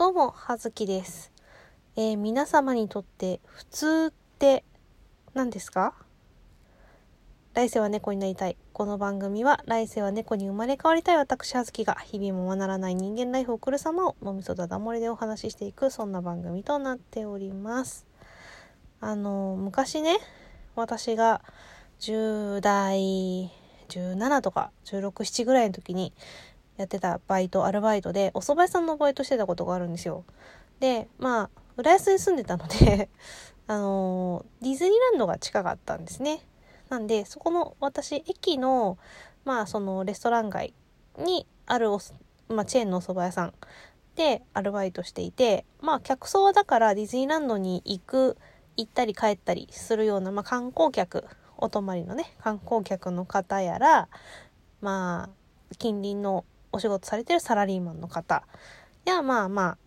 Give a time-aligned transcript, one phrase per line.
[0.00, 1.30] どうも、はずきです。
[1.94, 4.64] えー皆様にとって普通って
[5.34, 5.92] 何ですか？
[7.52, 8.56] 来世は猫になりたい。
[8.72, 18.06] この番組は来世は猫に生まれ変わりたい私はずきが日々もまならない人間ライフを送る様を脳みそだだ漏れでお話ししていくそんな番組となっております。
[19.02, 20.16] あの昔ね、
[20.76, 21.42] 私が
[21.98, 23.50] 10代
[23.90, 26.14] 17とか16、7ぐらいの時に
[26.80, 30.24] やってたバイト、アルバイトで、お蕎麦屋さんのバイトしてたことがあるんですよ。
[30.80, 33.10] で、まあ、浦安に住んでたので、
[33.68, 36.40] あのディズニーランドが近かったんですね。
[36.88, 38.98] なんで、そこの私、駅の、
[39.44, 40.72] まあ、そのレストラン街
[41.18, 41.90] にある、
[42.48, 43.54] まあ、チェーンのお蕎麦屋さん
[44.16, 48.38] でアルバイトしていて、まあ、客層はだからディズニーランドに行く、
[48.78, 51.26] 行ったり帰ったりするような、まあ、観光客、
[51.58, 54.08] お泊まりのね、観光客の方やら、
[54.80, 58.44] まあ、近隣のお仕事されてるサラリーマンの方
[59.04, 59.78] や、まあまあ、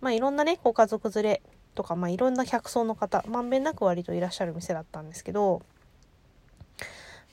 [0.00, 1.42] まあいろんなね、ご家族連れ
[1.74, 5.62] とか、まあいろんな客層の方、まんべんなく割といらっしゃる店だったんですけど、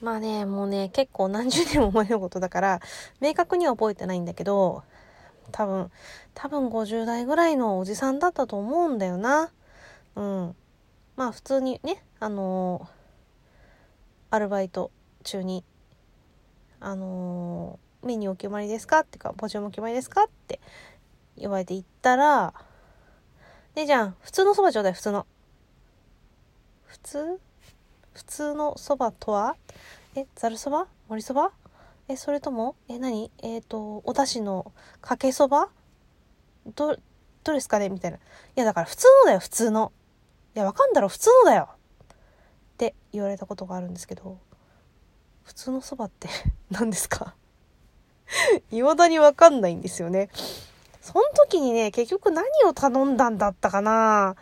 [0.00, 2.80] まあね、もうね、結構何十年も前のことだから、
[3.20, 4.82] 明確には覚えてないんだけど、
[5.52, 5.90] 多分、
[6.34, 9.50] 多分50代ぐらいのおじさんだったと思うんだよな。
[10.16, 10.56] うん。
[11.16, 13.02] まあ普通にね、あのー
[14.34, 14.90] アルバイト
[15.24, 15.62] 中に、
[16.80, 19.00] あのーメニューお決まりですか？
[19.00, 20.24] ってか、ポジションもお決まりですか？
[20.24, 20.60] って
[21.36, 22.54] 言われて行ったら、
[23.74, 25.26] ねじゃん、普通のそばちょうだい、普通の。
[26.84, 27.40] 普通？
[28.12, 29.56] 普通のそばとは？
[30.14, 30.88] え、ざるそば？
[31.08, 31.52] 盛りそば？
[32.08, 32.76] え、それとも？
[32.88, 33.30] え、何？
[33.42, 35.70] えっ、と、お出汁のかけそば？
[36.66, 36.96] ど、
[37.44, 37.88] どれですかね？
[37.88, 38.18] みたいな。
[38.18, 38.20] い
[38.56, 39.92] や、だから普通のだよ、普通の。
[40.54, 41.68] いや、わかんだろ、普通のだよ。
[41.72, 41.76] っ
[42.76, 44.38] て言われたことがあるんですけど、
[45.44, 46.28] 普通のそばって
[46.70, 47.34] 何ですか？
[48.70, 50.30] 未だにわかんないんですよね。
[51.00, 54.36] その時にね、結局何を頼んだんだったかな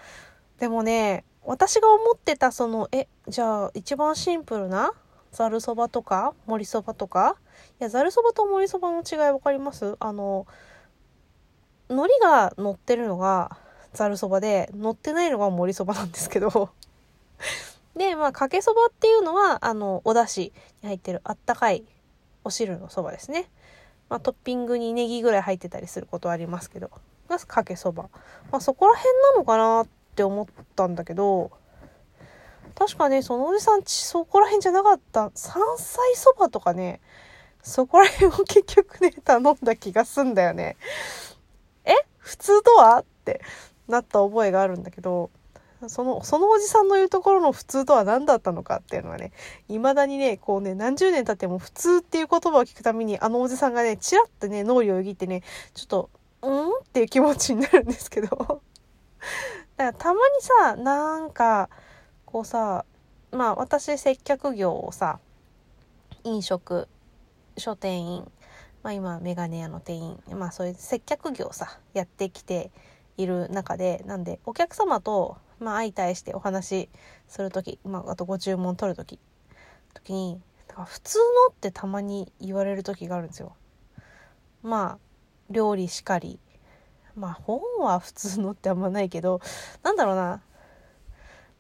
[0.58, 4.92] でもね、私が思ってたその、え、じゃあ一番シンプルな
[5.33, 7.36] ざるそばとか盛りそばとか？
[7.80, 9.96] いや、ざるそばと盛りそばの違いわかります？
[10.01, 10.46] あの、
[11.89, 13.57] 海苔が乗ってるのが
[13.95, 16.70] ざるそばで、乗ってないのが盛りそばなんですけど。
[17.96, 20.52] で、まあ、かけそばっていうのは、あの、お出汁
[20.83, 21.84] に入ってるあったかい
[22.45, 23.51] お汁のそばですね。
[24.10, 26.90] まあ、トッピングにネギぐらい入ってたりすることはありますけど、
[27.28, 28.10] がかけそば。
[28.50, 31.52] まあ、そこら辺なのかなって思ったんだけど、
[32.74, 35.30] 確かね、そのおじさんち、そこら辺じゃなかった。
[35.34, 37.00] 山菜そばとかね、
[37.62, 40.77] そこら辺を結局ね、頼んだ気がすんだよね。
[41.84, 41.92] え？
[42.18, 42.98] 普通とは？
[43.00, 43.42] って
[43.86, 45.30] なった覚えがあるんだけど、
[45.89, 49.33] その、そのおじさんの言うところの普通とは何だったのかっていうのはね、
[49.68, 55.42] 未だにね、こうね、何十年経っても普通っていう言葉を聞くために、あのおじさんがね、チラッとね、脳裏をよぎってね、
[55.74, 56.11] ちょっと、
[56.42, 58.29] うんっていう気持ちになるんですけど。
[59.77, 61.70] だからたまにさ、なんか、
[62.27, 62.85] こうさ、
[63.33, 65.19] まあ私接客業をさ、
[66.24, 66.89] 飲食、
[67.57, 68.33] 書店員、
[68.83, 72.70] まあ今メガネ屋の店員、まあそういう接客業さ、やってきて
[73.23, 76.89] いる中で、なんでお客様と、まあ相対してお話し
[77.29, 79.19] するとき、まああとご注文取るとき、
[79.95, 83.55] 時に、だから普通のってたまに言われる時があるんですよ。
[84.63, 84.98] まあ、
[85.51, 86.39] 料理しかり。
[87.17, 89.41] まあ本は普通のってあんまないけど、
[89.83, 90.42] なんだろうな。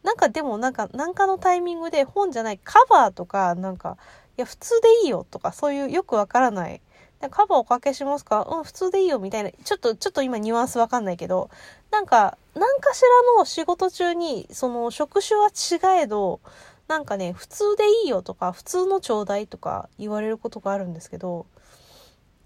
[0.02, 3.98] なんかでもなんか、なんかのタイミングで本じゃないカバーとか、なんか、
[4.38, 6.80] いや普通でいいよとか、そういうよくわからない。
[7.20, 8.46] でカバーおかけしますか？
[8.50, 9.50] うん、普通でいいよみたいな。
[9.50, 11.50] ちょっと、ちょっと今ニュアンスわかんないけど、
[11.90, 16.40] なんか、何かしらの仕事中に、その職種は違えど、
[16.88, 21.46] なんかね、普通でいいよとか、普通のちょうだいとか言われることがあるんですけど、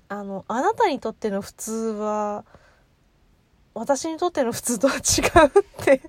[0.09, 2.45] あの、あなたにとっての普通は、
[3.75, 6.01] 私にとっての普通とは違うって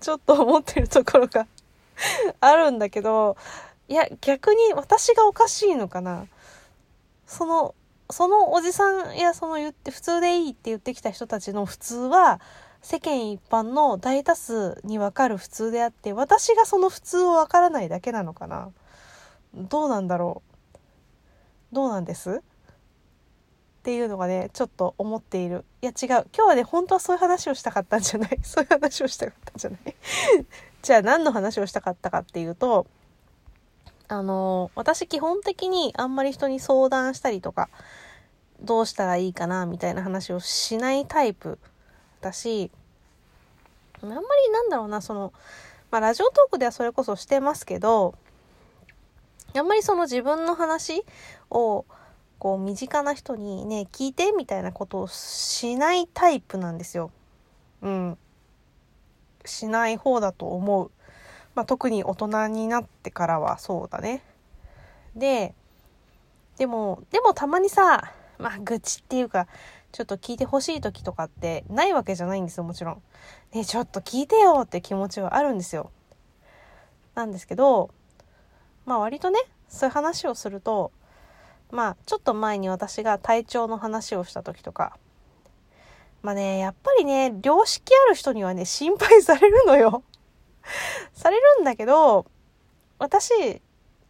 [0.00, 1.48] ちょっと思ってるところが
[2.40, 3.36] あるんだけど、
[3.88, 6.26] いや、逆に私がおかしいのかな？
[7.28, 7.74] その、
[8.10, 12.40] そのおじさんやその言って普通でいいって言ってきた人たちの普通は
[12.80, 18.70] 世間一般の大多数にわかる普通であって私がその普通をわからないだけなのかな。
[19.54, 20.42] どうなんだろ
[20.74, 21.74] う。
[21.74, 22.30] どうなんです？
[22.30, 22.40] っ
[23.82, 25.66] ていうのがねちょっと思っている。
[25.82, 26.08] いや違う。
[26.08, 28.38] 今日はね本当はそういう話をしたかったんじゃない。
[28.42, 29.80] そういう話をしたかったんじゃない。
[30.80, 32.86] じゃあ何の話をしたかったかっていうと
[34.08, 37.68] あの、私基本的にあんまり人に相談したりとか、
[38.60, 41.58] どうしたらいいかな、みたいな話をしないタイプ
[42.20, 42.70] だし、
[44.02, 44.22] あんまり
[44.52, 45.32] なんだろうな、その、
[45.90, 48.14] まあラジオトークではそれこそしてますけど、
[49.54, 51.04] あんまりその自分の話
[51.50, 51.84] を、
[52.38, 57.10] こう身近な人にね聞いてみたいなことをしないタイプなんですよ。
[57.82, 58.18] うん。
[59.44, 60.90] しない方だと思う。
[61.58, 64.22] まあ、特に大人になってからはそうだね。
[65.16, 65.56] で、
[66.56, 69.48] でも、でもたまにさ、まあ愚痴っていうか、
[69.90, 73.02] ちょっと聞いてほしい時とかってないわけじゃないんですよ、もちろん。
[73.52, 75.90] ねちょっと聞いてよって気持ちはあるんですよ。
[77.16, 77.90] なんですけど、
[78.86, 80.92] まあ割とね、そういう話をすると、
[81.72, 84.96] まあちょっと前に私が体調の話をした時とか、
[86.22, 90.04] まあね、やっぱりね、良識ある人にはね、心配されるのよ。
[91.12, 92.26] されるんだけど、
[92.98, 93.30] 私、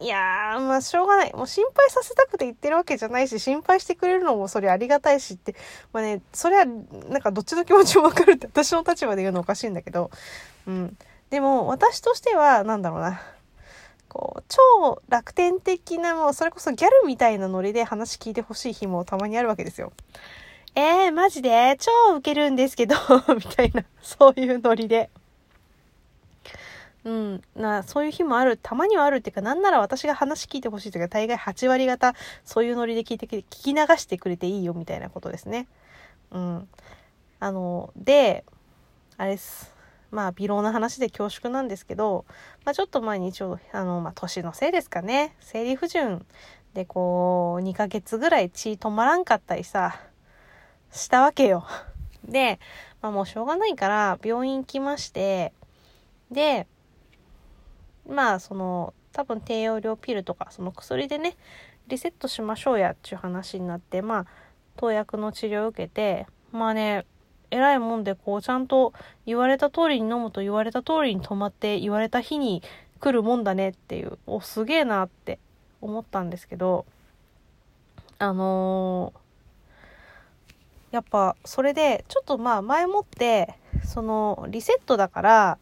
[0.01, 1.33] いやー、まあしょうがない。
[1.33, 5.55] もう心配させたくて言ってるわけじゃないし、心配してくれるのもそれありがたいしって、
[5.91, 10.09] まあね、それはなんかどっちの気持ちもわかるって私の立場で言うのおかしいんだけど、
[10.67, 10.97] うん。
[11.29, 13.21] でも私としては、なんだろうな。
[14.07, 19.91] こう、超楽天的な、もうそれこそギャルみたいなノリで話聞いてほしい日もたまにあるわけですよ。
[20.75, 21.75] えー、マジで？
[21.77, 22.95] 超ウケるんですけど
[23.35, 25.09] みたいな、そういうノリで。
[27.05, 28.57] うん、なそういう日もある。
[28.57, 29.17] たまにはある。
[29.17, 32.13] っていうかなんなら私が話聞いてほしいというか大概8割方
[32.43, 35.67] そういうノリで聞いて聞き流してくれていいよみたいなことですね。
[36.31, 36.67] うん、
[37.39, 38.43] あので
[39.17, 39.73] あれです。
[40.11, 42.25] まあ微量な話で恐縮なんですけど、
[42.65, 45.35] まあ、ちょっと前に一応あの、まあ、年のせいですかね。
[45.39, 46.25] 生理不順
[46.73, 49.99] でこう2ヶ月ぐらい血止まらんかったりさ
[50.91, 51.65] したわけよ。
[52.25, 52.59] で、
[53.01, 55.53] まあもうしょうがないから病院行きまして、
[56.31, 56.67] で、
[58.09, 61.37] まあその多分低用量ピルとかその薬でね、
[61.87, 64.25] リセットしましょうやっていう話になって、まあ
[64.77, 67.05] 投薬の治療を受けて、まあね、
[67.51, 68.93] 偉いもんでこうちゃんと
[69.25, 72.63] 言われた通りに飲むと言われた通りに止まって言われた日に
[72.99, 75.39] 来るもんだねっていう、お、すげえなって
[75.81, 76.85] 思ったんですけど、
[78.17, 79.19] あのー
[80.91, 83.55] やっぱそれでちょっとまあ前もって
[83.85, 85.57] そのリセットだから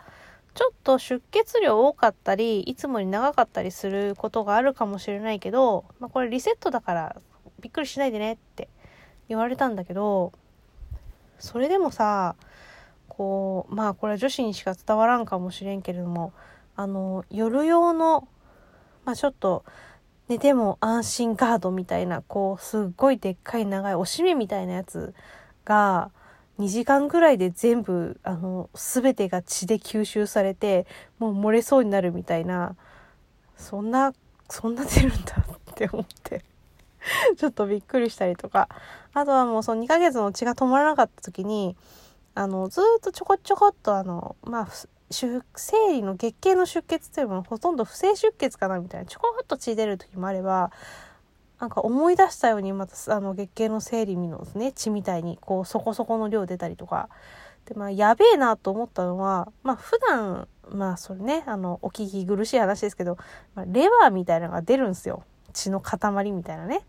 [0.58, 7.16] ちょっと出血量多かったりいつもに長かったりすることがあるかもしれないけど、まあ、これリセットだから
[7.60, 8.68] びっくりしないでねって
[9.30, 10.34] 言われたんだけど
[11.38, 12.36] それでもさ
[13.08, 16.34] こうまあこれは女子にしか伝わらんかもしれんけれども
[16.76, 18.28] あの夜用の
[19.06, 19.64] まあちょっと
[20.28, 25.14] 寝ても安心ガードみたいな、こう、すっごいでっかい長いおしめみたいなやつ
[25.64, 26.12] が、
[26.60, 30.88] 2時間ぐらいで全部、あの、すべてが血で吸収されて、
[31.20, 32.76] もう漏れそうになるみたいな、
[33.56, 34.14] そんな、
[34.50, 35.36] そんな出るんだ
[35.72, 36.44] って思って
[37.38, 38.70] ちょっとびっくりしたりとか。
[39.14, 41.76] あとはもうその2ヶ月の血が止まらなかった時に、
[42.36, 44.68] あの、ずっとちょこちょこっとあの、まあ、
[45.10, 50.72] 生理の月経の出血というのはほとんど不正出血かなみたいなちょこっと血出る時もあれば
[51.60, 57.10] なんか思い出したようにまたあの月経の生理のね血みたいにこうそこそこの量出たりとか。
[57.66, 63.18] でまあやべえなと思ったのはまあ普段まあそれねあのお聞き苦しい話ですけど、
[63.56, 65.24] まあ、レバーみたいなのが出るんですよ。
[65.52, 66.86] 血の塊みたいなね。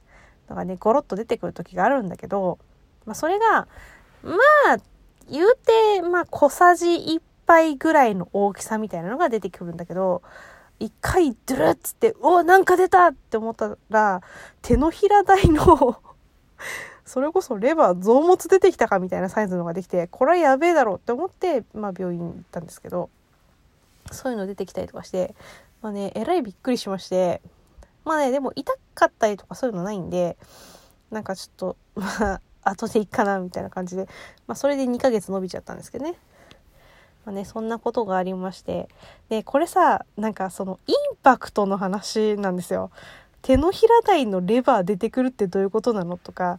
[0.48, 2.58] だからねゴロッと出てくる時があるんだけど、
[3.06, 3.66] まあ、それが
[4.22, 4.34] ま
[4.74, 4.78] あ
[5.28, 10.22] 言うてまあ小さじ1杯ぐらいの大きさみたいなのが出てくるんだけど、
[10.80, 14.22] 一回ドゥルッつって、おなんか出たって思ったら、
[14.62, 16.00] 手のひら台の
[17.04, 23.10] それこそレバー増物出てきたかみたいなサイズのができて、これはやべえだろうって思って、まあ病院行ったんですけど、
[24.12, 25.34] そういうの出てきたりとかして、
[25.82, 27.40] まあね、えらいびっくりしまして、
[28.04, 30.36] まあね、でも痛かったりとかそういうのないんで、
[31.10, 34.06] なんかちょっと、まあ、後でいいかなみたいな感じで、
[34.46, 36.14] まあそれで2ヶ月伸びちゃったんですけどね。
[37.28, 38.88] まあね、そんなことがありまして。
[39.28, 42.90] で、これさ、なんかそのインパクトの話なんですよ。
[43.42, 46.58] 手のひら台のレバー出てくるってどういうことなのとか、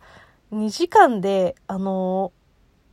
[0.51, 2.31] 2時間で、あの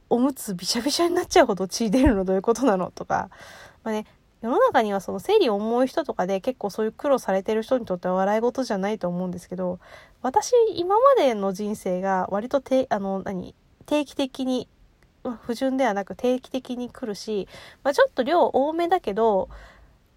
[0.09, 3.29] おむつびしゃびしゃになっちゃうほど血出るのどういうことなのとか、
[3.85, 4.07] まあね、
[4.41, 9.81] 世の中にはその生理重い人とかで結構そういう苦労されてる人にとっては笑い事じゃないと思うんですけど、
[10.23, 13.55] 私今までの人生が割とて、あの、何、
[13.85, 14.67] 定期的に
[15.33, 17.49] 不純ではなく定期的に来るし、
[17.83, 19.49] まあ、ちょっと量多めだけど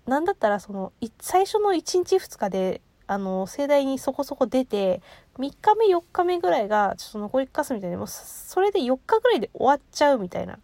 [0.08, 5.02] なんだったらその最初の1日2日であの盛大にそこそこ出て
[5.40, 10.60] 3日目4日目ぐらいがちょっと残りかすみたいなもうそれで4日ぐらいで終わっちゃうみたいな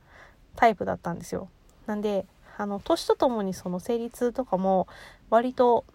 [0.55, 1.49] タイプだったんですよ。
[1.87, 2.25] なんで
[2.57, 4.87] あの年とともにその生理痛とかも
[5.29, 5.85] 割と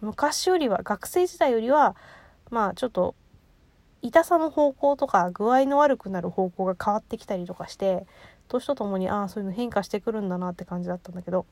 [0.00, 1.94] 昔よりは学生時代よりは
[2.50, 3.14] まあちょっと
[4.02, 8.06] 痛さの方向とか具合の悪くなる方向が変わってきたりとかして
[8.48, 11.46] 年とともにああそういうの変化してくるんだなって感じだったんだけど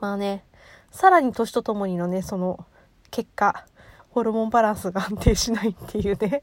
[0.00, 0.44] まあね
[0.90, 2.64] さらに年とともにのねその
[3.10, 3.66] 結果
[4.10, 6.42] ホルモンバランスが安定しないっていうね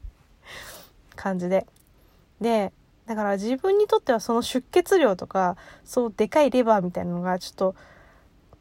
[1.16, 1.66] 感じで
[2.40, 2.72] で
[3.06, 7.74] だから自分にとってはその出血量とかそうでかいレバーみたいなのがちょっと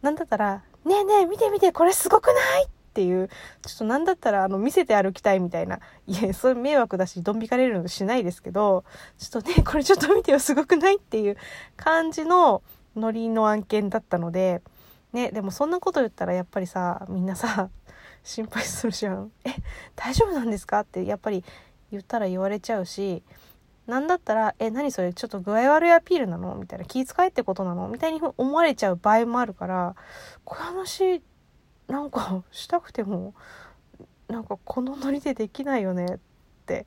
[0.01, 2.67] なんだったら「ねえねえ見て見てこれすごくない?」っ
[2.99, 3.29] ていう
[3.65, 8.83] ちょっとなんだったらあの見せて歩きたいみたいないやそれ迷惑だしドン引かれるのしないですけど
[9.17, 11.37] ちょっとね これちょっと見てよすごくないっていう
[11.77, 12.61] 感じの
[12.97, 14.61] ノリの案件だったので
[15.13, 17.69] ねでもそんなこと言ったらやっぱりさみんなさ
[18.21, 19.31] 心配するじゃん。
[19.45, 19.51] え
[19.95, 21.45] 大丈夫なんですかってやっぱり
[21.91, 23.23] 言ったら言われちゃうし
[23.87, 29.95] なんだったら「え何それちょっと具合悪いアピールなの?」みたいな「気遣いってことなの?」みたいに思われちゃう場合もあるから
[30.43, 31.23] この話
[31.89, 33.33] なんかしたくても
[34.29, 36.19] なんかこのノリでできないよねっ
[36.65, 36.85] て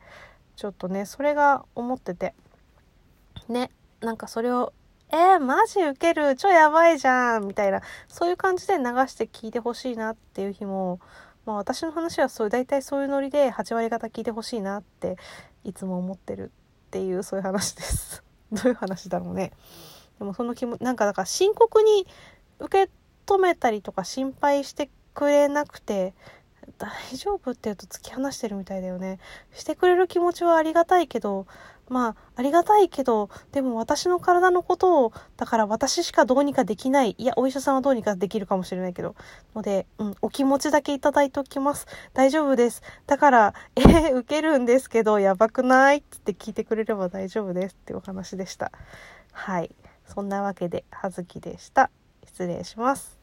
[0.57, 2.35] ちょっとねそれが思ってて。
[3.49, 4.73] ねなんかそれを
[5.11, 6.37] 「えー、マジウケる？
[6.37, 11.01] 超やばいじゃん」みたいなそういう感じで流して聞いてほしいなっていう日も
[11.45, 15.17] まあ私の話はそう大体そういうノリで8割方聞いてほしいなって
[15.65, 16.51] いつも思ってる
[16.87, 18.23] っていうそういう話です。
[18.53, 19.53] どういう話だろうね。
[20.19, 22.07] でもその気もなんかだから深刻に
[22.59, 22.91] 受け
[23.27, 26.15] 止めたりとか心配してくれなくて
[26.79, 29.19] 大丈夫って言うと突き放してるみたいだよね。
[29.53, 31.47] してくれる気持ちはありがたいけど
[31.89, 39.15] まあありがたいけどでも私の体のことをだから私しかどうにかできないいやお医者さんはどうにかできるかもしれないけど
[39.55, 41.87] ので、うん、お気持ちだけいただいておきます。
[42.15, 42.83] 大丈夫です。
[43.07, 48.73] だから えー、受けるんですけどやばくないって聞いてくれれば大丈夫ですってお話でした。
[49.33, 49.75] はい。
[50.07, 51.91] そんなわけで葉月でした。
[52.33, 53.22] 失礼します。